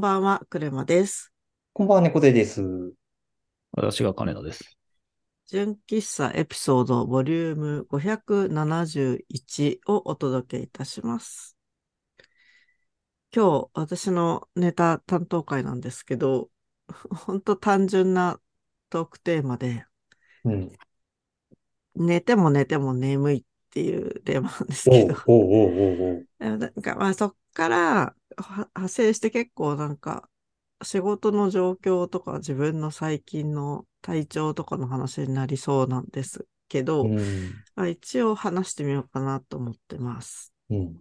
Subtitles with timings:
[0.00, 1.30] こんばんは、クレマです。
[1.74, 2.64] こんばんは、猫背です。
[3.72, 4.78] 私が金田です。
[5.46, 11.54] 純喫茶エピソードボリューム571をお届けいたします。
[13.30, 16.48] 今日、私のネタ担当会なんですけど、
[16.88, 18.40] 本当単純な
[18.88, 19.84] トークテーマで、
[20.44, 20.72] うん。
[21.94, 25.14] 寝ても寝ても眠いっていうテーマなんですおけど
[26.38, 30.28] なんかまあそっからは派生して結構なんか
[30.82, 37.52] 仕事の状況とか自分の最近の体調とかの話になりそうなんですけど、うん。
[37.74, 40.54] まあ、一応話してみようかなと思ってます。
[40.70, 40.96] うん。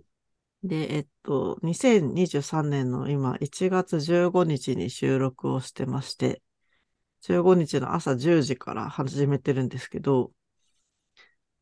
[0.63, 6.41] で、えっと、2023年の今1月15日に収録をしてまして、
[7.21, 10.31] 15日の朝10時から始めてるんですけど、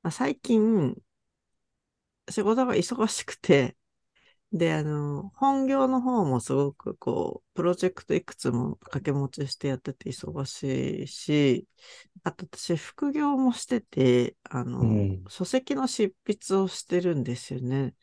[0.01, 0.95] まあ、最近
[2.29, 3.75] 仕事が忙しくて、
[4.53, 11.67] で、あの、本業の方もすごくこう、プロジェクトいくつも掛け持ちしてやってて忙しいし、
[12.23, 17.95] あと私副業もしてて、あの、うん書籍の執筆をしてるんですよね。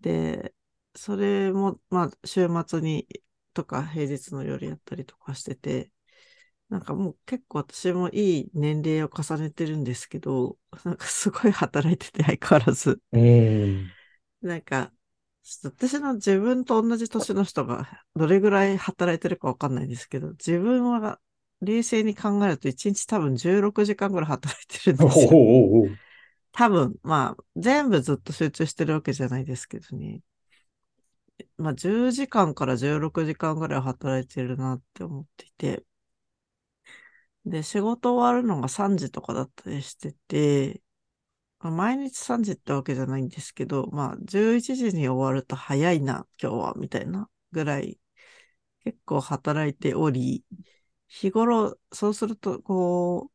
[0.00, 0.54] で、
[0.94, 3.06] それも、まあ、週末に
[3.54, 5.92] とか平日の夜やったりとかしてて、
[6.70, 13.02] なんかもう結構私もいい年齢を重ねてるんですけど、なんかすごい働いてて相変わらず。
[13.12, 13.94] うん。
[14.42, 14.92] なんか、
[15.42, 21.18] 私の自分と同じ年の人がどれぐらい働いてるかわかんないんですけど、自分は
[21.60, 25.30] 冷静に考えると1日多分16時間ぐらい働いてるんですよ。
[25.32, 25.96] おうおう。
[26.52, 30.20] 多分、まあ、全部ずっと集中してるわけじゃないですけどね。
[31.56, 35.84] まあ、10時間から16時間ぐらい働いてるなって思っていて。
[37.46, 40.89] で、仕事終わるのが3時とかだったりしてて、まあ
[41.60, 47.98] 毎日3時ってわけじゃないんですけど、まあ、11時に終わると早いな、今日は、みたいなぐらい、
[48.84, 50.44] 結構働いており、
[51.08, 53.30] 日頃、そうすると、こ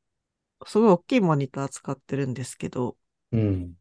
[0.61, 2.97] う、すごい大きいモニター使ってるんですけど、
[3.31, 3.75] うん。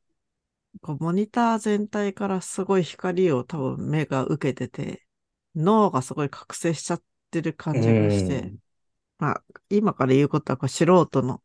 [0.82, 5.06] こうモニター全体からすごい光を多分目が受けてて、
[5.54, 8.54] 脳がすごい覚醒しちゃってる感じがして、
[9.18, 11.42] まあ、今から言うことはこう素人の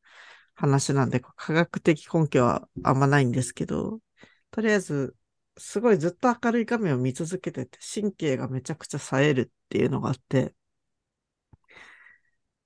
[0.59, 4.01] 話なんで、科学的根拠はあんまないんですけど、
[4.51, 5.15] とりあえず、
[5.57, 10.55] すごいずっと明るい画面を見続けてて、神経がめちゃくちゃ冴えるっていうのがあって、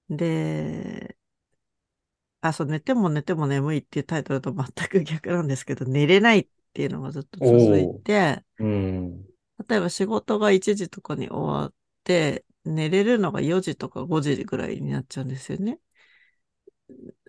[0.10, 1.18] で、
[2.42, 9.26] あ、そう、寝ても寝ても眠いっていうタイトルと全く逆なんですけど、寝れないっていうのがずっと続いて、うん。
[9.68, 11.74] 例えば仕事が1時とかに終わっ
[12.04, 15.80] て、寝れるのが4時とか5時ぐらいになっちゃうんですよね。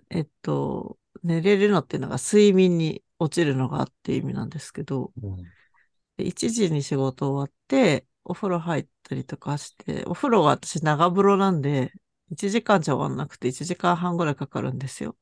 [0.09, 5.13] えっと、寝れるのっていうのが睡眠に落ちるのがっていう意味なんですけど、
[6.17, 11.91] で1時に仕事終わって、お風呂入ったりとかして、お風呂は私長風呂なんで、
[12.31, 15.17] 1時間じゃ終わんなくて1時間半ぐらいかかるんですよ。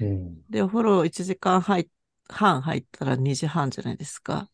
[0.00, 0.44] うん。
[0.48, 1.88] で、お風呂1時間入っ
[2.28, 4.50] 半入ったら2時半じゃないですか。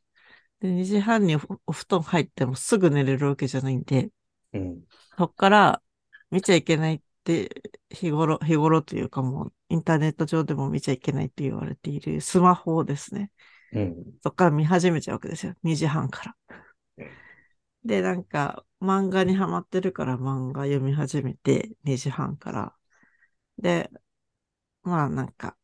[0.61, 4.11] で、2時半におお布団入ってもすぐ寝れるわけじゃないんで、
[4.53, 4.85] うん。
[5.19, 5.83] そっから
[6.31, 13.31] 見ちゃいけないって日頃、日頃というかもうインターネット上でも見ちゃいけないって言われているスマホをですね。
[13.73, 13.95] うん。
[14.23, 15.55] そっから見始めちゃうわけですよ。
[15.63, 16.37] 2時半から。
[17.85, 22.75] で、なんか漫画にハマってるから漫画読み始めて2時半から。
[23.59, 23.91] で、
[24.83, 25.57] まあなんか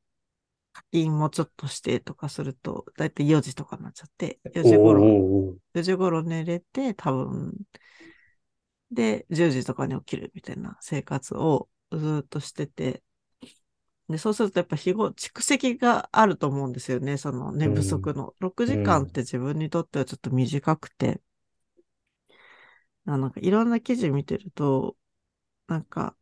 [0.73, 5.59] 課金もちょっとしてとかすると、だいたい4時とかになっちゃって、4時頃、おうおう。
[5.75, 7.55] 4時頃寝れて、多分、
[8.91, 13.03] で、10時とかに起きるみたいな生活をずーっとしてて、
[14.09, 18.35] で、そうするとやっぱ日頃、蓄積があると思うんですよね、その寝不足の。
[18.39, 21.21] 6時間って自分にとってはちょっと短くて、
[23.07, 24.97] あなんかいろんな記事見てると、
[25.69, 26.17] なんか、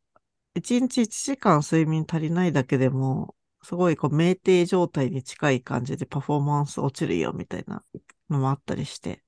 [0.55, 7.85] 1日1時間睡眠足りないだけでも、すごいこう、酩酊状態に近い感じでパフォーマンス落ちるよみたいな
[8.31, 9.25] のもあったりして、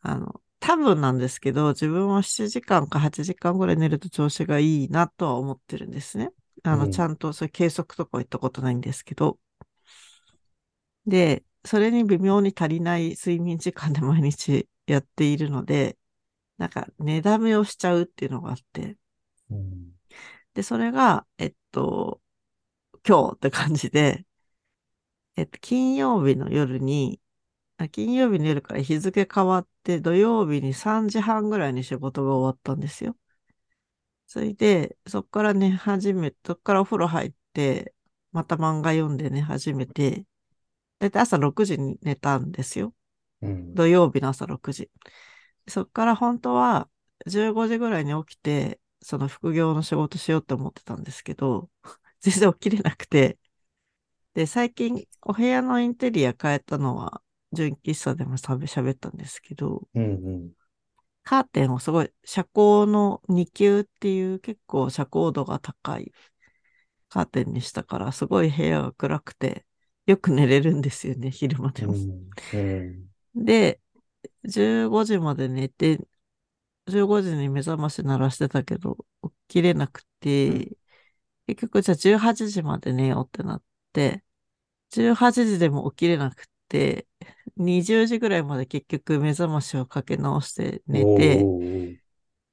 [0.00, 6.32] あの、多分なんですけど、自分は7時間か8時間ぐらい寝ると調子がいいなとは思ってるんですね。
[6.62, 9.38] あの、うんちゃんとそういう計測とかは言ったことないんですけど。
[11.06, 15.98] で、それに微妙に足りない睡眠時間で毎日やっているので、
[16.58, 18.98] なんか寝だめをしちゃうっていうのがあって、
[19.50, 19.94] うん。
[20.54, 22.20] で、それが、えっと、
[23.08, 24.26] 今日って感じで、
[25.36, 27.20] えっと、金曜日の夜に、
[27.78, 33.16] あ金曜日の夜から日付変わって、土曜日に3時半ぐらいに仕事が終わったんですよ。
[34.34, 37.94] それで、そっから寝始め、そっからお風呂入って、
[38.32, 40.26] また漫画読んで寝始めて、
[40.98, 42.96] だいたい朝6時に寝たんですよ。
[43.42, 43.74] うん。
[43.74, 44.90] 土曜日の朝6時。
[45.68, 46.90] そっから本当は、
[47.26, 51.70] 15時ぐらいに起きて、その副業の仕事しようって思ってたんですけど、
[52.20, 53.38] 全然起きれなくて、
[54.34, 57.22] で、最近お部屋のインテリア変えたのは、
[57.52, 60.06] 純喫茶でも喋ったんですけど、うんう
[60.38, 60.52] ん。
[61.24, 66.12] カーテンをすごい遮光の2級っていう結構遮光度が高い
[67.08, 69.64] カーテンにしたから、すごい部屋が暗くて、
[70.06, 71.94] よく寝れるんですよね、昼間でも。
[71.94, 73.44] うんうん。
[73.44, 73.80] で、
[74.44, 76.06] 15時まで寝て、
[76.86, 80.76] 15時に目覚まし鳴らしてたけど、起きれなくて、
[81.46, 83.62] 結局じゃあ18時まで寝ようってなっ
[83.92, 84.24] て、
[84.90, 87.06] 18時でも起きれなくて、
[87.56, 91.50] 20時ぐらいまで結局目覚ましをかけ直して寝て、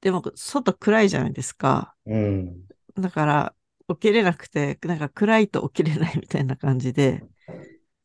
[0.00, 1.94] でも外暗いじゃないですか。
[2.06, 2.68] うん。
[2.94, 3.54] だから
[3.88, 7.24] 起きれなくて、なんか暗いと起きれないみたいな感じで、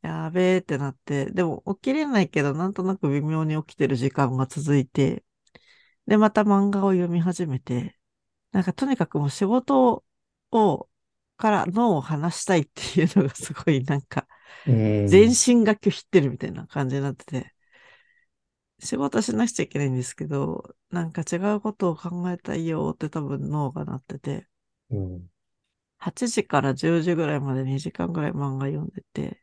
[0.02, 5.24] やべえってなって、でも起きれないけど、なんとなく微妙に起きてる時間が続いて、
[6.08, 7.98] で、また漫画を読み始めて、
[8.52, 10.06] なんかとにかくもう仕事
[10.52, 10.90] を、
[11.38, 14.37] から脳を離したいっていうのがすごいなんか、うん。
[15.06, 17.54] 全身が拒否ってるみたいな感じになってて、
[18.80, 24.48] 仕事しなくちゃいけないんですけど、なんか違うことを考えたいよって多分脳がなってて、
[24.90, 25.30] うん。
[26.00, 29.42] 8時から10時ぐらいまで2時間ぐらい漫画読んでて、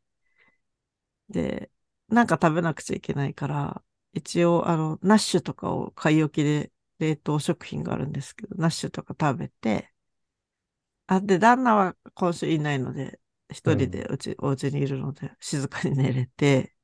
[1.28, 1.70] で、
[2.08, 9.90] なんか食べなくちゃいけないから、一応、あの、ナッシュとかを買い置きで冷凍食品があるんですけど、ナッシュとか食べて、
[11.06, 16.74] あ、で、旦那は今週いないので、一人でうち、お家にいるので、静かに寝れて、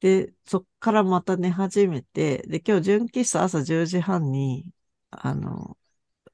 [0.00, 4.66] で、そっからまた寝始めて、で、今日純喫茶朝10時半に、
[5.10, 5.78] あの、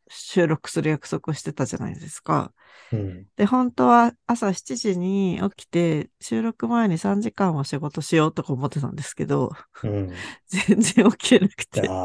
[0.09, 2.55] 収録する約束をしてたじゃないですか。
[2.93, 3.27] うん。
[3.37, 10.31] で、本当は朝7時に起きて、収録前に3時間は仕事しようとか思ってたんですけど、うん。
[10.49, 11.99] 全然起きれなくて。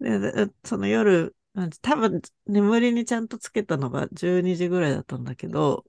[0.00, 1.34] ででその夜、
[1.82, 5.84] 多分眠りにちゃんとつけたのが12時ぐらいだったんだけど、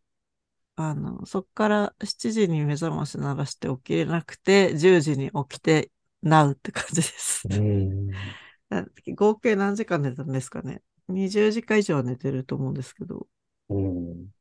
[0.76, 5.92] あの、そっから7時に目覚まし鳴らして起きれなくて、10時に起きて、
[6.24, 7.48] なうって感じです。
[7.50, 8.36] うん。
[8.70, 8.86] だ
[9.16, 13.28] 合計何時間寝たんですかね ?20 時間以上は寝てると思うんですけど、っ
[13.70, 14.32] うん。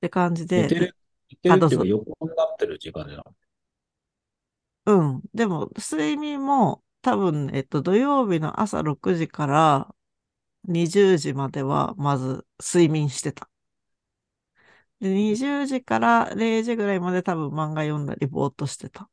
[0.00, 0.56] て感じで。
[0.56, 0.96] 寝てる、
[1.30, 3.36] 寝てるっていうか横になってる時間じゃなくて。
[4.86, 5.22] うん。
[5.34, 9.94] でも、睡眠も多分、えっと、土曜日の朝6時から
[10.64, 13.50] 20時までは、まず睡眠してた。
[15.00, 19.10] で、20時から0時ぐらいまで多分漫画読んだりぼーっとしてた。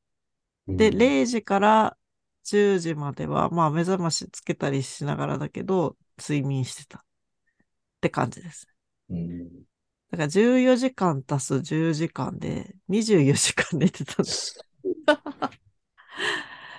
[0.68, 1.98] で、0時から
[2.44, 7.00] 10時までは、まあ目覚ましつけたりしながらだけど、睡眠してた。
[7.00, 7.02] っ
[8.02, 8.68] て感じです。
[9.10, 9.50] うん。
[10.12, 14.66] だから14時間足す10時間で24時間寝てたんです。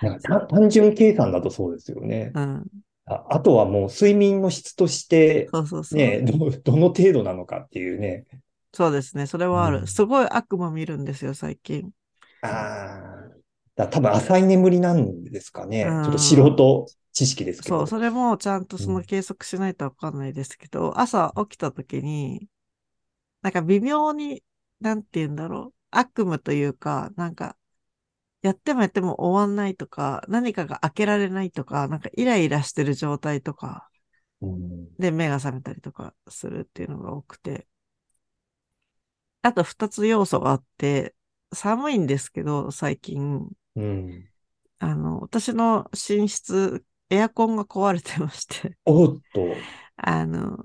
[0.01, 2.33] なんかた単純計算だとそうですよね。
[2.33, 2.83] うん。
[3.05, 6.01] あ、あとはもう睡眠の質として、そうそうそう。
[6.01, 8.27] ね、ど、どの程度なのかっていうね。
[8.73, 9.27] そうですね。
[9.27, 9.85] それはある。
[9.85, 11.91] うんすごい悪夢見るんですよ、最近。
[12.41, 12.47] あ
[13.27, 13.31] あ。
[13.75, 15.97] だ多分浅い眠りなんですかね。
[16.01, 17.77] ちうんょっと素人知識ですけど。
[17.77, 22.49] そう、それもちゃんとそうのん計測しないとわかんないですけど、朝起きた時に、
[23.41, 24.43] なんか微妙に、
[24.81, 25.75] なんて言うんだろう。
[25.91, 27.57] 悪夢というか、なんか、
[28.41, 33.89] やってもやっても終わんないとか、何かが開けられないとか、なんかイライラしてる状態とか、
[34.41, 34.89] うん。
[34.97, 37.67] で目が覚めたりとかするっていうのが多くて。
[39.43, 41.15] あと二つ要素があって、
[41.53, 44.29] 寒いんですけど、最近、うん。
[44.79, 49.55] あの、私の寝室、エアコンが壊れてまして、おっと。
[49.97, 50.57] あの、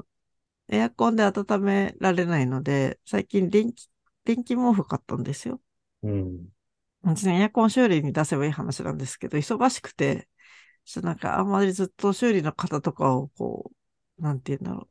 [0.68, 3.88] エアコンで温められないので、最近電気、
[4.25, 5.61] 電気毛布買ったんですよ。
[6.02, 6.49] うん。
[7.06, 10.28] 別にエアコン修理に出せばいい話なんですけど、忙しくて、
[10.84, 13.72] ちょっとなんかあんまりずっと修理の方とかをこ
[14.18, 14.82] う、なんて言うんだろ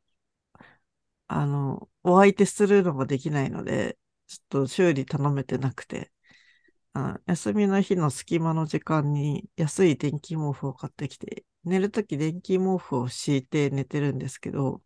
[1.28, 6.12] あの、お相手するのができないので、ちょっと修理頼めてなくて、
[6.94, 14.82] あ休みの日の隙間の時間に安い電気毛布を買ってきて、寝るとき電気毛布を敷いて寝てるんですけど、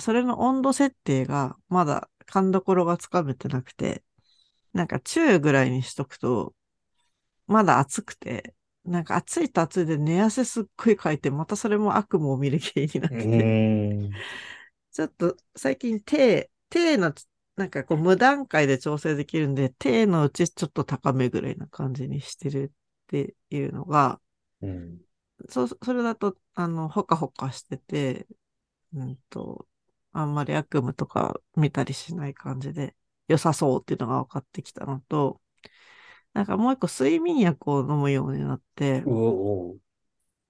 [0.00, 4.02] それの温度設定がまだ勘どころがつかめてなくて、
[4.72, 6.54] なんか中ぐらいにしとくと、
[7.46, 13.54] まだ暑くて、なんか暑いと暑いで寝汗すっごいかいて、またそれも悪夢を見る原因になっうてて、
[14.10, 14.24] ん。
[14.92, 17.12] ちょっと最近低、低の、
[17.56, 22.72] なんかこう無段階で調整できるんで、低のうちちょっと高めぐらいな感じにしてる
[23.04, 24.20] っていうのが、
[24.60, 25.00] うん。
[25.48, 28.26] そう、それだと、あの、ほかほかしてて、
[28.94, 29.68] うんと、
[30.12, 32.96] あんまり悪夢とか見たりしない感じで
[33.28, 35.40] 良さそうっていうのが分かってきたのと、
[36.34, 39.08] なんかもう一個睡眠薬を飲むようになって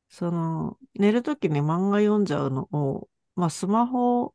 [0.08, 4.34] その、寝るときに漫画読んじゃうのを、まあスマホを、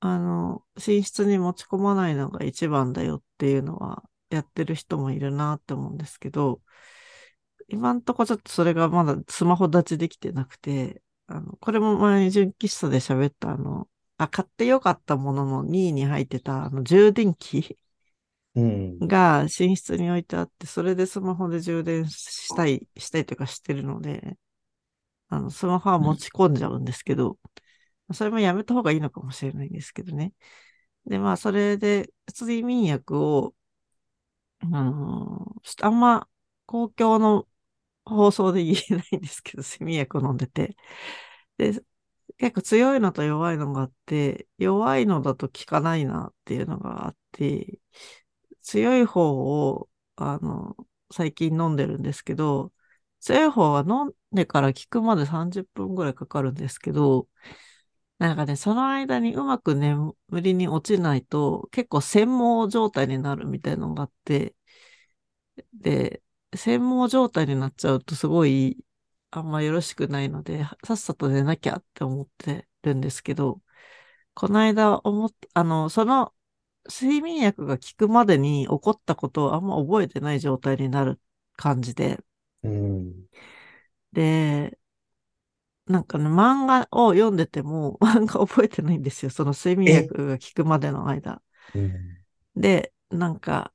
[0.00, 6.62] あの、寝室に持ち込まないのが一番だよっていうのは、やってる人もいるなって思うんですけど、
[7.68, 13.88] 今んとこちょっとそれがまだスマホ立ちできてなくて、あの、これも前に純喫茶で喋ったあの、
[14.24, 17.78] あ、買ってよかったものの2位に入ってたあの充電器
[18.54, 19.02] うん。
[19.02, 24.38] が寝室に置いてあって、それでスマホで充電したい、したいというかしてるので、
[25.28, 27.38] あの、スマホは持ち込んじゃうんですけど、
[28.14, 30.34] それもやめた方がいいのかもしれないんですけどね。
[31.06, 33.54] で、まあ、それで、睡眠薬を、
[34.60, 36.28] あのちょっとあんま
[36.66, 37.48] 公共の
[38.04, 40.76] 放送で言えないんですけど、睡眠薬を飲んでて。
[41.58, 41.82] で、
[42.42, 47.80] 結構強いのと弱いのがあって、弱いのだと効かないなっていうのがあって、
[48.62, 50.76] 強い方を、あの、
[51.12, 52.72] 最近飲んでるんですけど、
[53.20, 57.28] 強い方は飲んでから効くまで30分ぐらいかかるんですけど、
[58.18, 64.54] なんかね、その間にうまく眠りに落ちないと、結構専門状態になるみたいなのがあって、
[65.74, 66.22] で、
[66.54, 68.84] 専門状態になっちゃうとすごい、
[69.32, 73.62] あんまよろしくないので、さっさと寝なきゃって思ってるんですけど、
[74.34, 76.34] この間思っ、あの、その
[76.90, 81.20] 睡眠薬が効くまでに起こったことをあんま覚えてない状態になる
[81.56, 82.24] 感じで、
[82.62, 83.28] うん。
[84.12, 84.78] で、
[85.86, 89.30] なんかね、漫画を読んでても、 漫画覚えてないんですよ。
[89.30, 91.42] その睡眠薬が効くまでの間。
[91.74, 92.22] うん。
[92.56, 93.72] で、なんか、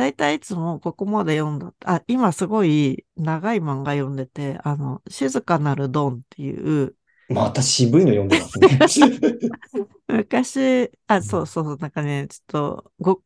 [0.00, 1.74] だいたいいつもここまで読んだ。
[1.84, 6.96] あ、今すごい長い漫画読んでて、あの、静かなるドンっていう、
[7.28, 8.78] また渋いの読んでますね。
[10.08, 13.22] 昔、あ、そうそうそう、なんかね、ちょっと、ご、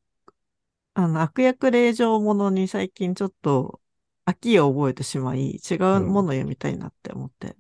[0.95, 3.81] あの、悪役令状ものに最近ちょっと
[4.26, 7.57] 飽きを覚えてしまい、違うもの読みたいなって思って、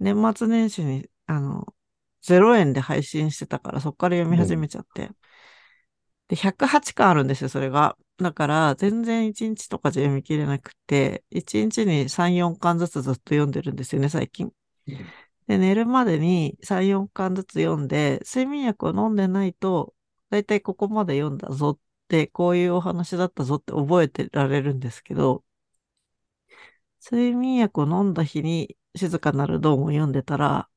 [0.00, 1.74] 年末年始に、あの、
[2.22, 5.10] 0円で配信してたから、そっから読み始めちゃって。
[6.28, 7.96] で、108巻あるんですよ、それが。
[8.18, 14.52] だから、全然1日とかじゃ読み切れなくて、1日に3、4巻ずつずっと読んでるんですよね、最近。
[15.48, 19.94] で、寝るまでに3、4巻ずつ読んで、睡眠薬を飲んでないと、
[20.30, 25.44] だいたいここまで読んだぞって、こういうお話だったぞって覚えてられるんですけど、
[27.00, 30.68] 睡眠薬を飲んだ日に静かなるドーンを読んでたら、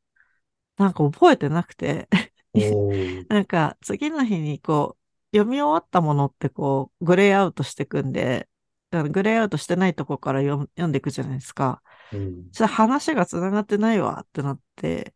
[0.78, 2.10] なんか覚えてなくて、
[3.30, 4.99] なんか次の日にこう、
[5.34, 8.48] 読み終わったものってこう、グレーアウトしてくんで、
[8.92, 11.82] グレーアウトしてないとこから読んでいくじゃないですか。
[12.12, 12.52] うん。
[12.52, 15.14] じゃあ話が繋がってないわってなって、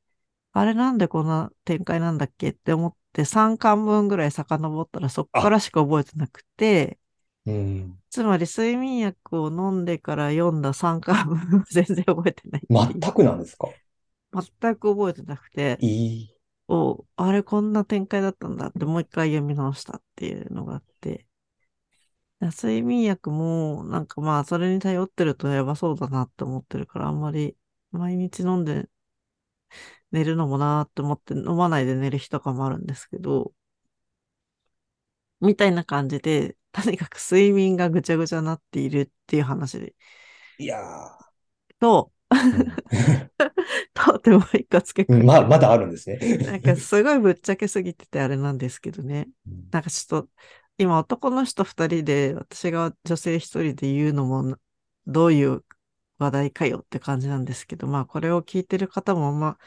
[0.52, 7.00] あれなんでこんな展開なんだっけって思って3巻分ぐらい遡ったらそっからしか覚えてなくて、
[7.48, 7.98] うん。
[8.12, 12.62] つまり睡眠薬を飲んでから読んだ3巻分は全然覚えてない。
[12.70, 13.70] 全くなんですか？
[14.32, 16.33] 全く覚えてなくて、いい。
[16.76, 21.28] お、あれこんな展開だったんだってもう一回読み直したっていうのがあって、
[22.42, 27.58] 睡眠薬もなんかまあそれに頼ってるとやばそうだなって思ってるからあんまり
[27.92, 28.88] 毎日飲んで
[30.12, 33.54] 寝るのもなーって思って飲まないで寝る日とかもあるんですけど、
[35.42, 39.96] みたいな感じで、とにかく睡眠がぐちゃぐちゃになっているっていう話で、
[40.58, 40.80] いや
[41.80, 43.23] と、ーと
[44.24, 45.26] てもう一個付けうん。
[45.26, 46.18] まあ、まだあるんですね。
[46.46, 49.30] なんかすごいぶっちゃけすぎててあれなんですけどね。
[49.48, 50.30] うんなんかちょっと、
[50.78, 54.58] 今男の人二人で、私が女性一人で言うのも、
[55.08, 55.66] どういう
[56.20, 59.58] 話題かよって感じなんですけど、まあこれを聞いてる方もあんま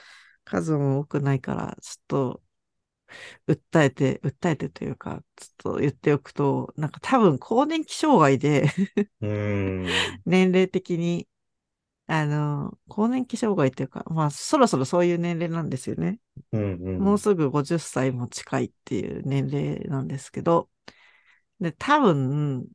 [0.44, 2.42] 数も多くないから、ちょっと、
[3.46, 8.66] 訴えて、訴えてというか、ちょっと言っておくと、なんか多分更年期障害で、
[9.20, 9.86] うん。
[10.24, 11.28] 年齢的に、
[12.06, 16.20] あの、更年期障害っていうか、まあそろそろそういう年齢なんですよね。
[16.52, 16.72] うん。
[16.74, 17.04] うん。
[17.04, 20.70] もうすぐ50歳も近いっていう年齢なんですけど、
[21.60, 22.68] で、多分、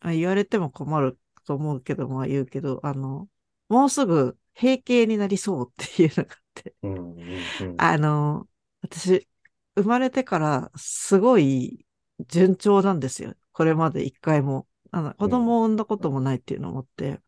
[0.00, 3.28] あ言われても困ると思うけど、まあ言うけど、あの、
[3.68, 6.92] もうすぐ閉経になりそうっていうのがあって、うん。
[6.92, 7.52] うん。
[7.60, 8.48] うんあの、
[8.82, 9.28] 私、
[9.76, 11.86] 生まれてからすごい
[12.28, 13.34] 順調なんですよ。
[13.52, 14.66] これまで一回も。
[14.90, 17.20] あの子供を産んだこともないっていうのを思って、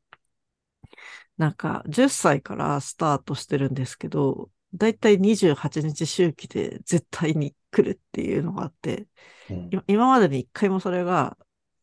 [1.40, 9.06] なんか10歳からスタートしてるんですけど、だいたい28日周期で絶対に来るっていうのがあって、
[9.48, 9.56] うん。
[9.72, 11.38] い今までに一回もそれが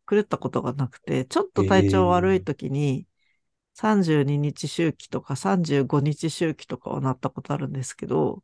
[0.08, 3.08] 狂ったことがなくて、ちょっと体調悪い時に
[3.74, 8.44] 32日周期とか35日周期とかはなったことあるんですけど、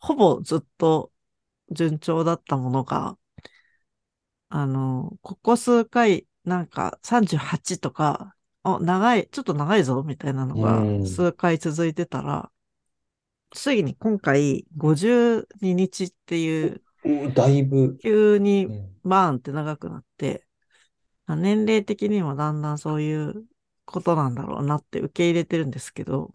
[0.00, 1.12] ほぼずっと
[1.70, 3.16] 順調だったものが、
[4.48, 8.35] あの、ここ数回なんか38とか、
[8.66, 12.50] あ、長い、ちょっと長いぞ、みたいなのがうん数回続いてたら、
[13.52, 17.98] ついに今回52日っていう、おだいぶ。
[18.02, 20.46] 急にうんバーンって長くなって、
[21.26, 23.46] あ年齢的にもだんだんそういう
[23.86, 26.34] ことなんだろうなって受け入れてるんですけど、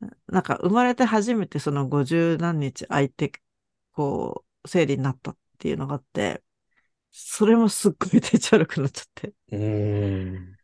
[0.00, 3.32] ななんか生まれて初めてその50何日空いて、
[3.92, 6.42] こう、生理になったっていうのがあって、
[7.12, 9.34] それもすっごい体調悪くなっちゃって。
[9.50, 10.57] うん。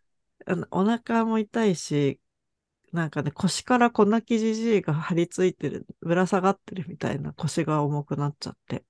[0.47, 2.21] あのお腹も痛いし、
[2.93, 8.85] なんかね、腰から粉木じじいが張り付いてる、ぶら下がってるみたいな腰が重くなっちゃって。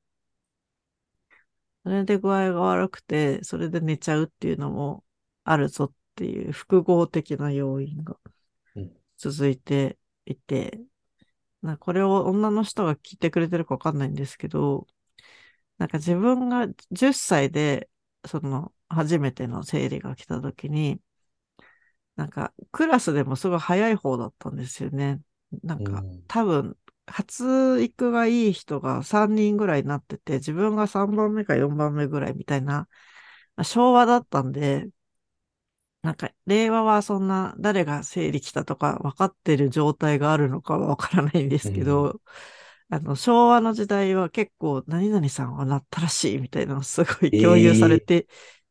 [1.82, 5.04] それで具合が悪くて、それで寝ちゃうっていうのも
[5.44, 8.16] あるぞっていう複合的な要因が
[8.76, 10.80] うん続いていて、
[11.62, 14.87] なこれを女の人が聞いてくれてるかわかんないんですけど、
[15.78, 17.90] なんか自分が10歳で、
[18.26, 21.00] その、初めての生理が来た時に、
[22.16, 25.21] なんか、クラスでもすごい早い方だったんですよね。
[25.62, 26.25] なんか、うん。
[26.28, 32.88] 多分、発育がいい人が3人ぐらいになってて、自分が3番目か4番目ぐらいみたいな、
[33.56, 34.88] まあ昭和だったんで、
[36.02, 42.21] なんか、令和はそんな誰が生理来たとか分かってる状態があるのかは分からないんですけど、
[42.90, 48.26] あの、昭和の時代は結構、何々さんはなったらしいみたいなのがすごい共有されて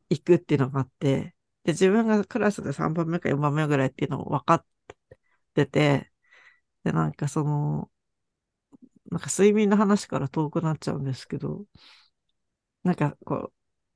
[0.10, 1.33] いくっていうのがあって、
[1.63, 4.65] で、自分がクラスで3番目か4番目ぐらいっていうのを分かっ
[5.55, 6.12] てて、
[6.84, 7.91] で、なんかその、
[9.12, 11.65] なんか睡眠の話から遠くなっちゃうんですけど、
[12.84, 13.51] なんかこ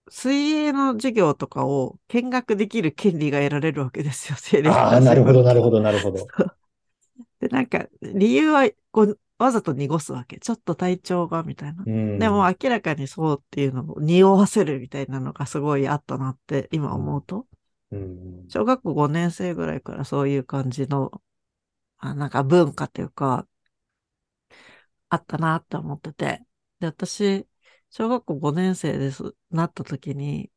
[0.07, 5.71] う、水泳の授業とかを見学できる権利が得られるわけですよ、生理ああ、なるほど、なるほど。
[5.71, 6.27] ど、なるほど。
[7.39, 10.39] で、なんか、理由はこうわざと濁すわけ。
[10.39, 11.83] ちょっと体調が、みたいな。
[11.85, 12.19] うん。
[12.19, 17.45] でも明らかにそうっていうのを匂わせるみたいなのがすごいあったなって今思うと。
[17.91, 21.21] うん、小学校5年生ぐらいからそういう感じの、
[21.99, 23.47] あなんか文化というか、
[25.09, 26.45] あったなって思ってて。
[26.79, 27.47] で、私、
[27.89, 30.51] 小学校5年生です、なった時に、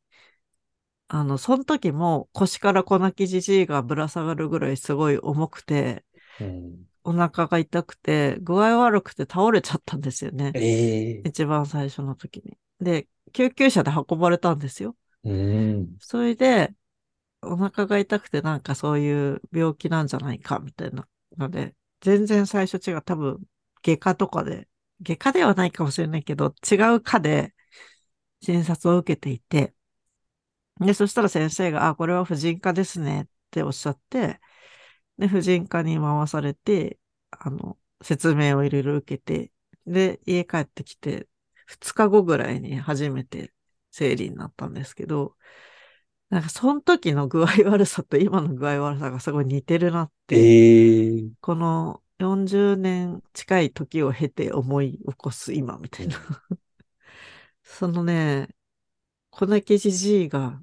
[1.09, 6.05] あの、その時も腰から粉木じじいがぶら下がるぐらいすごい重くて、
[6.41, 10.53] うんお腹が痛くて、具合悪くて倒れちゃったんですよね。
[10.55, 12.59] ええ一番最初の時に。
[12.81, 14.97] で、救急車で運ばれたんですよ。
[15.25, 16.01] うん。
[16.01, 16.75] それで、
[17.43, 23.03] お腹が痛くてなんかそういう病気なんじゃないかみたいなので、全然最初違う。
[23.03, 23.43] 多分、
[23.83, 24.69] 外科とかで、
[25.03, 27.55] 外科ではないかもしれないけど、違う科で
[28.43, 29.75] 診察を受けていて、
[30.81, 34.41] で、そしたら先生が、あ、これは婦人科ですねっておっしゃって、
[35.19, 37.01] で、婦人科に回されて、
[37.33, 39.53] あの、説明をいろいろ受けて、
[39.87, 41.29] で、家帰ってきて、
[41.67, 43.53] 2日後ぐらいに初めて
[43.93, 45.37] 生理になったんですけど、
[46.31, 56.17] なんかその時の具合悪さと今の具合悪さがすごい似てるなって、ええこの40年近い時を経て思い起こす今みたいな。
[57.63, 58.49] そのね、
[59.31, 60.61] 粉木じじいが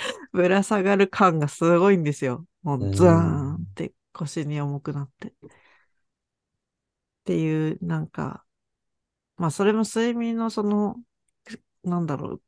[0.32, 2.46] ぶら下がる感がすごいんですよ。
[2.62, 5.28] もうズーンって腰に重くなって。
[5.28, 5.34] っ
[7.24, 8.44] ていう、なんか、
[9.38, 10.96] まあそれも睡眠のその、
[11.84, 12.42] なんだろう、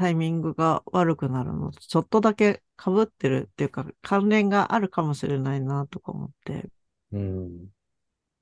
[0.00, 6.70] タイミングが悪くなるのとちょっとだけ被ってるっていうか関連があるかもしれないなとか思って。
[7.12, 7.70] うん。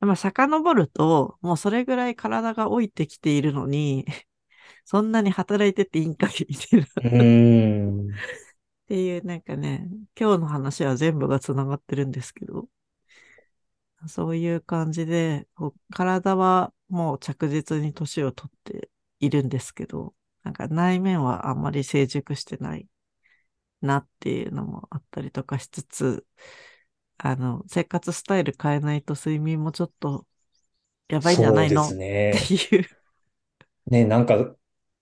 [0.01, 4.05] まあ、遡ると、もうそれぐらい体が老いてきているのに、
[4.85, 6.87] そんなに働いてっていいんかいみたいな。
[6.87, 8.23] っうん。
[8.88, 12.68] ていう、なんかね、今日の話は全部が繋がってるんですけど、
[14.09, 15.49] そういう感じで、
[15.90, 18.90] 体はもう着実に年を取って
[19.21, 20.14] いるんですけど、
[20.48, 22.87] なんか内面はあんまり成熟してない
[23.82, 26.26] なっていうのもあったりとかしつつ、
[27.18, 30.24] あの、生活スタイル変えないと睡眠もちょっと
[31.11, 32.56] やばいんじゃないのそうですね。
[32.64, 32.87] っていう。
[33.90, 34.54] ね、なんか、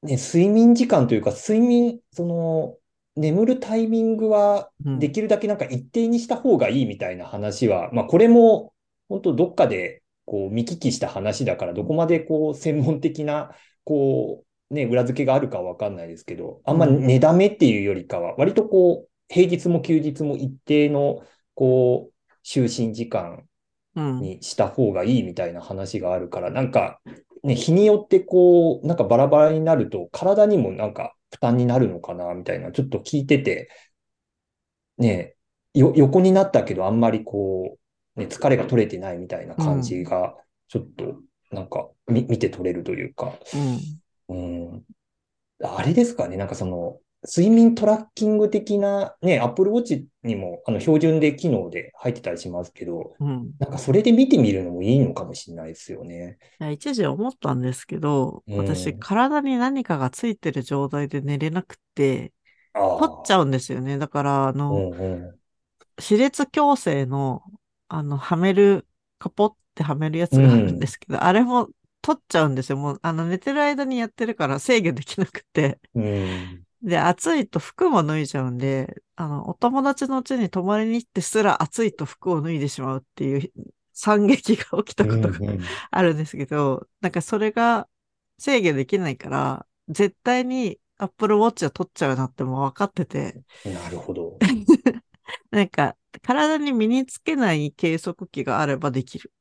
[0.03, 2.77] ね、睡眠時間というか、睡眠、その、
[3.15, 8.75] 眠るタイミングは、うんできるだけなんか一定にした方がいいみたいな話は、まあこれも、
[9.09, 13.55] 本当どっかで、こう、見聞きした話だから、どこまでこう、専門的な、
[13.85, 21.23] こう、ね、裏付けがあるかはわかんないですけど、あんまうん寝だめっていうよりかは、割とこう、平日も休日も一定の、
[21.55, 23.45] こう、就寝時間
[23.95, 24.21] うん。
[24.21, 27.01] にした方がいいみたいな話があるから、なんか、
[27.43, 33.71] ね、日によってこう、なんかバラバラになると、体にもなんか負担になるのかな、みたいな、ちょっと聞いてて、
[34.99, 35.35] ね、
[35.75, 37.79] よ、横になったけど、あんまりこ
[38.17, 40.35] う、ね、疲れが取れてないみたいな感じが、
[40.69, 43.81] ちょっと、なんか、み、見て取れるというか、うん。
[44.29, 44.87] うん。
[45.63, 53.53] あれですかね、なんかその、睡眠トラッキング的なね、Apple Watch にもあの標準で機能で入ってたりしますけど、うん。
[53.59, 56.39] なんかそれで見てみるのもいいのかもしれないですよね。
[56.61, 62.33] いや一時思ったんですけど、うん私、体に何かがついてる状態で寝れなくて。
[62.97, 63.99] 取っちゃうんですよね。
[63.99, 65.41] だから、あうの、んうん。
[65.99, 67.43] 歯列矯正の、
[67.89, 68.87] あの、はめる、
[69.19, 71.69] カポってはめるやつがあるんですけど、あれも
[72.07, 72.79] 取っちゃうんですよ。
[72.79, 75.81] もう、あの、寝てる間にやってるから制御できなくて。
[75.97, 76.65] うん。
[76.83, 83.53] で、暑いと服も脱いじゃうんで、あの、お友達の家に泊まりに行ってすら暑いと服を脱いでしまうっていう
[83.93, 85.39] 惨劇が起きたことが
[85.91, 87.89] あるんですけど、なんかそれが
[88.39, 94.39] 制御できないから、絶対に Apple Watch は取っちゃうなってもう分かってて、なるほど。
[95.51, 99.33] なんか体に身につけない計測器があればできる。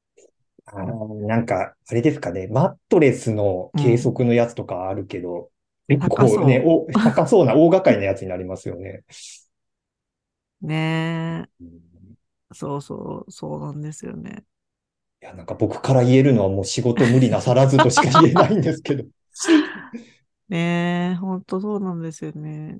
[0.66, 5.52] あーなんか、あれですかね、マットレスの計測のやつとかあるけど、
[5.88, 9.04] 結高そう構ね、お、高そうな 大掛かりなやつになりますよね。
[10.62, 12.18] ねうん
[12.52, 12.54] え。
[12.54, 14.46] そうそう、そうなんですよね。
[15.22, 19.04] いや、なんか僕から言えるのはもう仕事無理なさらずとしか言えないんですけど。
[20.50, 22.80] ねえ、ほんとそうなんですよね。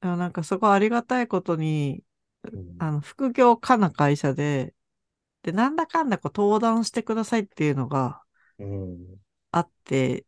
[0.00, 2.04] なんかすごいありがたいことに、
[2.52, 4.74] うんあの、副業かな会社で、
[5.46, 8.22] で、なんだかんだこう登壇してくださいっていうのが
[8.58, 9.20] うん。
[9.50, 10.26] あって、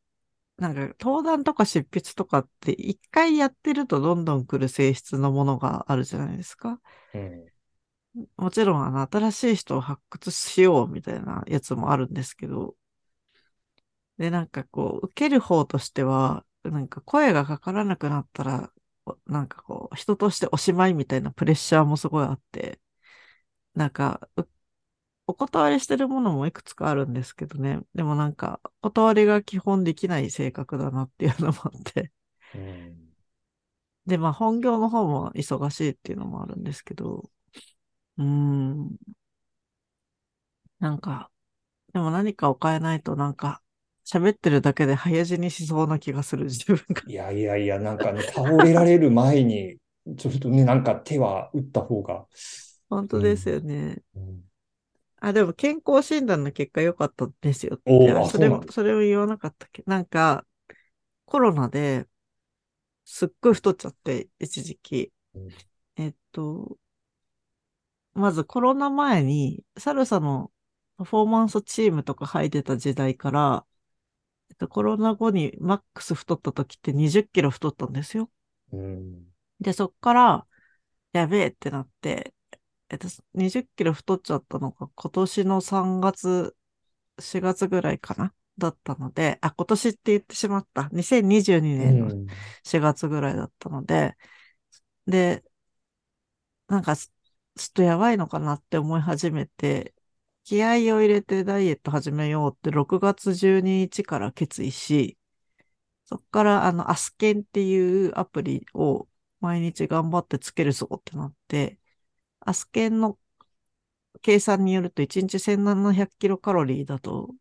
[0.58, 6.80] なんか登壇とか執筆とかって一回やってるとどんどん来る性質のものがあるじゃないですか。
[7.12, 7.48] うん。
[8.36, 12.74] もちろんあの新しい人を発掘しようみたいなやつもあるんですけど、
[14.18, 18.72] で、なんかこう、受ける方としては、なんか声がかからなくなったら、
[19.26, 22.80] なんかこう、人としておしまいみたいなプレッシャーもすごいあって、
[23.74, 24.48] なんか、う
[25.28, 27.80] お断りしてるものもいくつかあるんですけどね。
[27.94, 32.10] でもなんか、お断りが基本できない性格だなっていうのもあって。
[32.54, 33.08] うん。
[34.06, 37.30] で、まあ本業の方も忙しいっていうのもあるんですけど、
[38.18, 38.96] うーん。
[40.80, 41.30] なんか、
[41.92, 43.62] でも何かを変えないとなんか、
[44.06, 47.02] 喋ってるだけで早死にしそうな気がする自分が。
[47.06, 49.78] いやいやいや、なんかね、倒れられる前に、
[50.16, 52.26] ちょっとね、なんか手は打った方が。
[52.88, 54.02] 本当ですよね。
[54.14, 54.47] うん
[55.20, 57.80] あ、でも健康診断の結果良かったんですよ。
[57.86, 60.46] おそれもあそれを言わなかったっけなんか、
[61.26, 62.08] コロナで
[63.04, 65.12] すっごい太っちゃって、一時期。
[65.34, 65.52] うん
[65.96, 66.78] えっと、
[68.14, 70.52] まずコロナ前に、サルサの
[70.96, 73.66] パフォーマンスチームとか入ってた時代から、
[74.50, 78.30] えっと、コロナ後にマックス太った時って20キロ太ったんですよ。
[78.72, 79.26] うん。
[79.60, 80.46] で、そっから、
[81.12, 82.34] やべえってなって、
[82.90, 86.56] えっと、20キロ太っちゃったのが今年の3月、
[87.20, 90.88] 4月ぐらいかなだったので、あ、今年って言ってしまった。
[90.92, 92.48] 2022う年のん。
[92.64, 94.16] 4月ぐらいだったので、
[95.06, 95.44] で、
[96.68, 97.10] なんか、ちょ
[97.64, 99.94] っとやばいのかなって思い始めて、
[100.44, 105.18] 気合を入れてダイエット始めようって6月12日から決意し、
[106.06, 109.08] そっからあの、アスケンっていうアプリを
[109.40, 111.80] 毎日頑張ってつけるぞってなって、
[112.48, 113.18] アスケンの
[114.22, 117.34] 計算によると1日1700キロカロリーだと、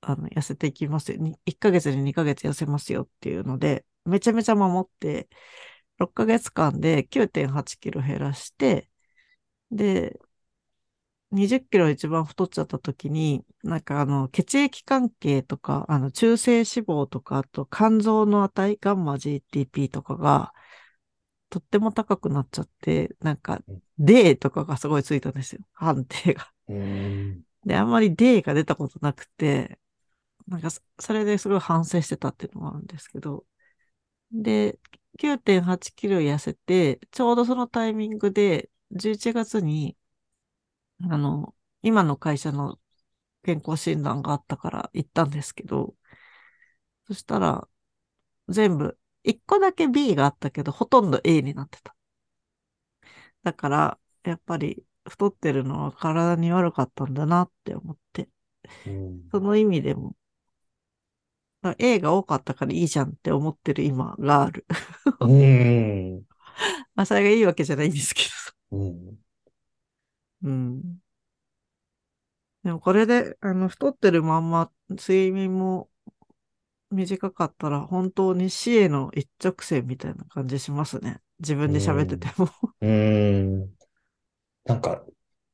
[0.00, 1.18] あの、痩せていきますよ。
[1.46, 5.28] 1ヶ月に2ヶ月痩せますよっていうので、めちゃめちゃ守って、
[5.98, 8.90] 6ヶ月間で9.8キロ減らして、
[9.72, 10.20] で、
[11.32, 20.54] 20キロ一番太っちゃった時に、なんかあの、血液関係とか、あの、中性脂肪とか、あと肝臓の値、ガンマ GTP とかが、
[21.50, 23.62] とっても高くなっちゃって、なんか、
[23.98, 25.62] D とかがすごいついたんですよ。
[25.72, 26.52] 判定が。
[26.68, 27.44] うん。
[27.64, 29.78] で、あんまり D が出たことなくて、
[30.46, 33.46] なんかそ、それですごい反省してたっていうのもあるんですけど、
[34.32, 34.78] で、
[35.18, 39.96] 9.8キロ痩せて、ちょうどそのタイミングで、11月に、
[41.02, 42.78] あの、今の会社の
[43.44, 45.96] 健康診断があったから行ったんですけど、
[47.06, 47.68] そしたら、
[48.48, 51.94] 全部、1個だけ B があったけど、ほとんど A になってた。
[53.42, 58.28] だから、やっぱり、太ってるのは体に悪かったんだなって思って、
[58.84, 60.16] うんその意味でも、
[61.78, 64.66] A が多かったからいいじゃんって思ってる今がある。
[65.20, 66.24] うん。
[66.94, 68.22] まあ、それがいいわけじゃないんですけ
[68.70, 68.78] ど。
[68.78, 69.18] うん。
[70.42, 71.00] うん。
[72.64, 75.90] でもこれで、あの、太ってるまんま、睡眠も
[76.90, 81.20] 短かったら、本当に死への一直線みたいな感じしますね。
[81.40, 82.48] 自分で喋ってても。
[82.80, 83.76] うん。
[84.64, 85.04] なんか、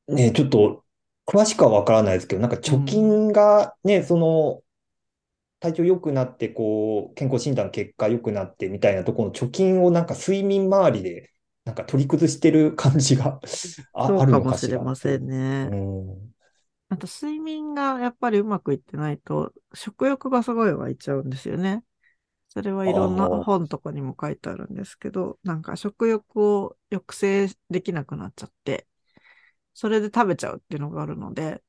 [0.07, 0.85] ね、ちょっと、
[1.27, 4.63] 詳しくはわからないですけど、なんか貯金がね、その、
[5.59, 11.31] 体調良くなって、こう、健康診断の結果良くなってみたいなところの貯金をなんか睡眠周りで、
[11.65, 13.41] なんか取り崩してる感じが
[13.93, 15.71] ああるそうかものかしらしれませんね。
[15.71, 16.34] うん。
[16.89, 21.83] あと、睡眠がやっぱりうまくいってないと、食欲がすごい湧いちゃうんですよね。
[22.49, 27.13] それはいろんな本とかにも書いてあるんですけど、なんか食欲を抑
[27.49, 28.87] 制できなくなっちゃって、
[29.73, 31.63] それで食べちゃうっていうのがあるので、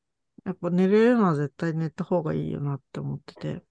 [0.44, 3.64] やっぱ寝れるのは絶対寝た方がいいよなって思ってて。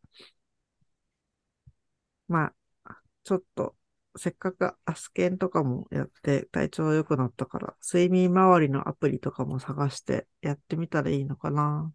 [2.28, 2.54] ま
[2.86, 3.76] あ、ちょっと、
[4.18, 11.94] せっかくアスケンとかもやって体調良くなったから、睡眠周りのアプリとかも探してやってみたらいいのかな。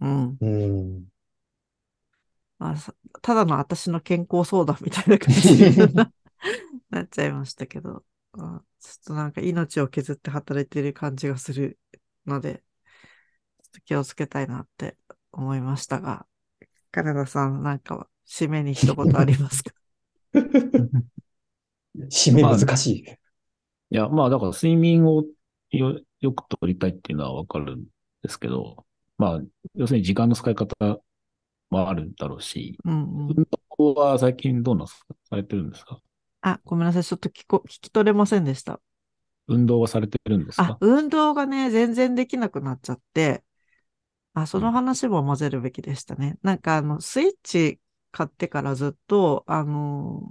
[0.00, 0.40] うん。
[0.40, 1.06] うん。
[2.58, 6.10] まあ、さただの私の健康相談みたいな感じにな
[6.90, 11.78] なっちゃいましたけど、あちょっとなんか命を削って働いている感じがする
[12.26, 12.64] ので、
[13.62, 14.96] ちょっと気をつけたいなって
[15.32, 16.26] 思いましたが、
[16.92, 19.72] 金田さんなんかは締めに一言ありますか？
[22.10, 23.00] 締め難しい。
[23.90, 25.24] いや、まあ、だから睡眠を
[25.70, 27.86] よ、よく取りたいっていうのはわかるん
[28.22, 28.86] ですけど、
[29.18, 29.40] まあ、
[29.74, 30.74] 要するに時間の使い方
[31.70, 33.36] もあるんだろうし、うんうん。
[33.36, 33.46] 運
[33.78, 36.00] 動は最近どうなんですかされてるんですか？
[36.40, 37.04] あ、ごめんなさい。
[37.04, 38.80] ちょっと聞こ、聞き取れませんでした。
[39.48, 43.44] 運動はされてるんですあか、運動がね、全然できなくなっちゃって、
[44.34, 46.38] あ、そのうん話も混ぜるべきでしたね。
[46.42, 47.80] なんかあの、スイッチ
[48.12, 50.22] 買ってからずっと、あの、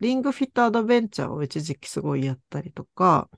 [0.00, 3.30] リングフィットアドベンチャーを一時期すごいやったりとか、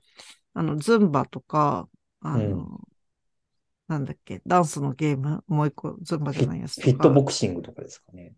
[0.53, 1.89] あの、ズンバとか、
[2.21, 2.79] あの、うん
[3.87, 7.03] なんだっけ、ダンスのゲーム、もう一個、ズンバじゃないやつフィッとか。
[7.03, 8.35] トボクシングとかですかね。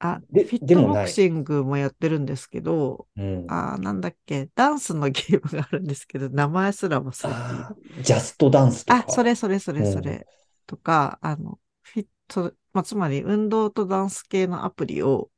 [0.00, 3.46] あ、でフィットボクシングもやってるんですけど、うん。
[3.48, 7.66] あー、なんだっけ、ダンスのゲームがあるんですけど、名前すら忘れている。
[7.70, 9.02] あージャストダンスとか。
[9.06, 10.26] あ、それそれそれうんそれ。
[10.66, 15.30] とか、あの、フィット、まあ、つまり運動とダンス系のアプリを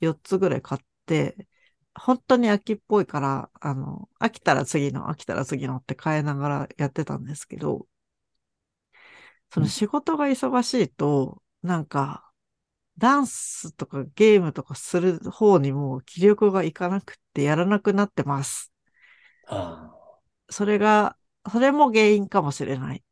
[0.00, 1.48] 4つぐらい買って、
[1.94, 7.86] 本当に秋っぽいから、あの、飽きたら次の、飽きたら次のって変えながらやってたんですけど、
[9.52, 12.30] その仕事が忙しいと、なんか、
[12.98, 18.72] ダンスとかゲームとかする方にも気力がいかなくってやらなくなってます。
[19.48, 19.94] あ
[20.50, 21.16] それが、
[21.52, 23.04] それも原因かもしれない。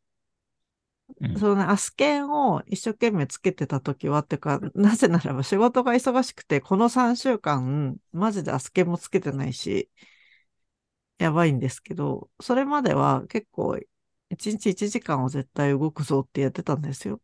[1.20, 9.90] うんそのね、アスケンを一生懸命つけてた時は、っていうか、 なぜならば仕事が忙しくて、この3週間、マジでアスケンもつけてないし、
[11.18, 17.20] やばいんですけど、それまでは結構、1日1時間は絶対動くぞってやってたんですよ。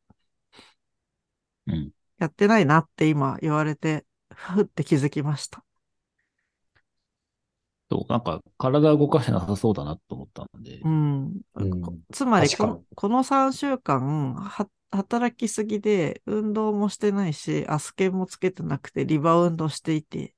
[1.67, 1.93] うん。
[2.19, 5.65] やってないなって今言われて、ふって気づきました。
[7.91, 11.41] そう、なんか体動かしてなさそうだなと思ったんでう、ん。
[11.55, 20.35] うんこつまりこの、この3週間は、働きすぎで、運動もしてないし、アスケンもつけてなくて、リバウンドしていて、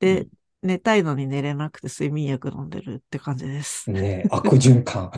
[0.00, 0.30] で、うん
[0.62, 3.92] 寝たいのに寝れなくて睡眠薬飲んでるって感じです。
[3.92, 5.10] ねえ悪循環。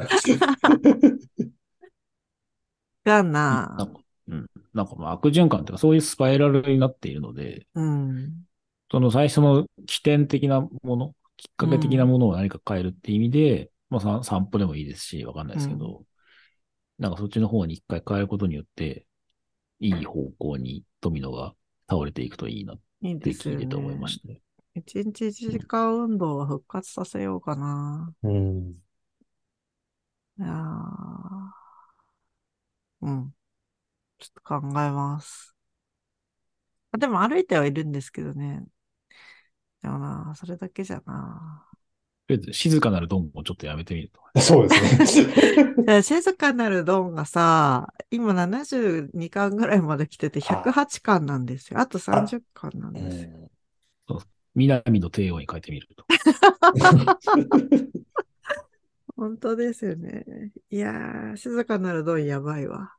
[3.05, 3.23] が
[3.77, 4.47] なんな、か、うん。
[4.75, 8.47] なんかまあ悪循環っていうか、そういうスパイラルになっているので、うん。
[8.91, 16.05] その最初の起点的なもの、きっかけ的なものを何か変えるって意味で、まあさ散歩でもいいですし、わかんないですけど、
[16.99, 19.07] なんかそっちの方に一回変えることによって、
[19.81, 21.55] いい方向にドミノが
[21.89, 22.83] 倒れていくといいなって。
[23.03, 24.43] 聞いてて思いましたね。
[24.75, 28.15] 一日一時間運動は復活させようかな。
[28.23, 28.75] うん。
[30.39, 31.61] いやー
[33.03, 33.35] うん。
[34.19, 35.55] ちょっと考えます。
[36.93, 38.65] あでも歩いてはいるんですけどね。
[39.83, 41.67] でもな、それだけじゃな。
[42.29, 44.41] とりあえず静かなるドンをちょっとやめてみると。
[44.41, 44.75] そうで
[45.07, 45.33] すね。
[46.03, 51.81] 静かなるドンがさ、今72巻ぐらいまで来てて108巻なんですよ。
[51.81, 53.31] あと30巻なんうですよ。
[53.35, 53.51] ん
[54.55, 56.05] 南の帝王に変えてみると。
[59.17, 60.25] 本当ですよね。
[60.71, 62.95] いやー、静かなるドンやばいわ。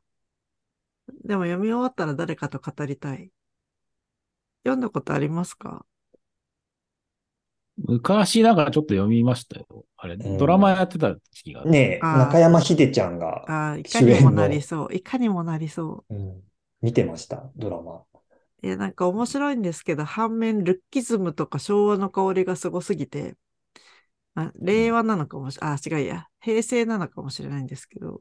[1.24, 3.30] でも読み終わったら誰かと語りたい。
[4.64, 5.86] 読んだことありますか？
[7.84, 9.66] 昔なんかちょっと読みましたよ。
[9.96, 11.70] あれ、うんドラマやってた時期があって。
[11.70, 14.94] ねえ、あー中山秀ちゃんが、あーいかにもなりそう。
[14.94, 16.14] いかにもなりそう。
[16.14, 16.42] うん
[16.80, 18.04] 見てました、ドラマ。
[18.62, 23.36] いや、なんか面白いんですけど、反面、ルッキズムとか昭和の香りがすごすぎて、
[24.34, 28.20] あ令和なのかもし、あ、違うや、平成なのかもしれないんですけど、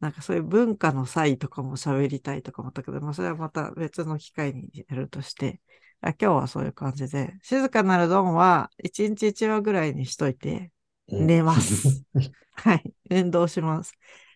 [0.00, 5.60] なんかそういう文化の際とかも喋りたいとか思ったけど、まあそれはまた別の機会にやるとして、
[6.00, 10.70] あ今日はそういう感じで、静かなるドンは1日1話ぐらいにしといて、
[11.08, 12.04] うん寝ます。
[12.52, 12.94] はい。
[13.10, 13.92] 運動します。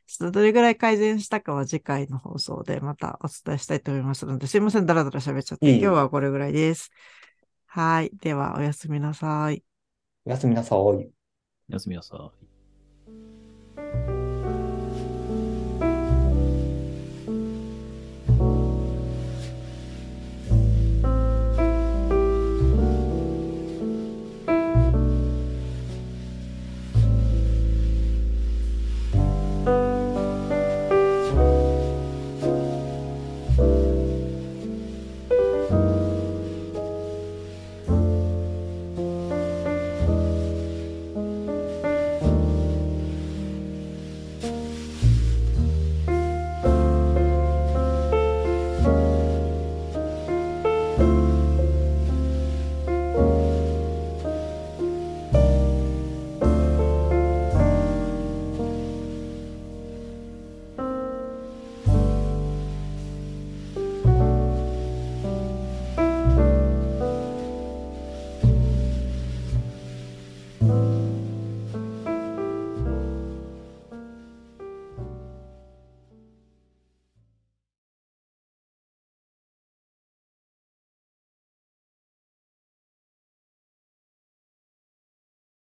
[0.06, 6.90] ちょっとどれぐらい改善したかは次回の放送でまたお伝えしたいと思いますので、すいません、だらだら喋っちゃって、今日はこれぐらいです。
[7.66, 8.10] はい。
[8.20, 9.62] では、おやすみなさい。
[10.24, 10.78] おやすみなさい。
[10.78, 11.10] お
[11.68, 12.39] やすみなさい。
[12.39, 12.39] い。